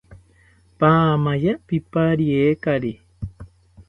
[0.79, 2.91] Paamaya pipariekari